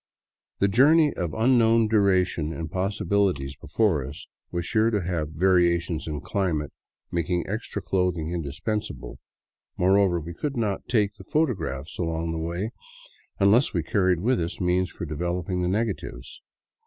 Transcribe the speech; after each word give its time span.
The 0.57 0.67
journey 0.67 1.13
of 1.13 1.35
unknown 1.35 1.87
duration 1.87 2.51
and 2.53 2.71
possibiUties 2.71 3.51
before 3.59 4.03
us 4.03 4.25
was 4.51 4.65
sure 4.65 4.89
to 4.89 5.03
have 5.03 5.29
variations 5.29 6.07
in 6.07 6.21
dimate 6.21 6.71
making 7.11 7.45
extra 7.47 7.83
clothing 7.83 8.31
indispensable; 8.31 9.19
moreover, 9.77 10.19
we 10.19 10.33
could 10.33 10.57
not 10.57 10.87
take 10.87 11.13
the 11.17 11.23
photographs 11.23 11.99
along 11.99 12.31
the 12.31 12.39
way 12.39 12.71
unless 13.39 13.75
we 13.75 13.83
carried 13.83 14.21
v/ith 14.21 14.39
us 14.39 14.59
means 14.59 14.89
for 14.89 15.05
developing 15.05 15.61
the 15.61 15.67
nega 15.67 15.93
tives. 16.03 16.39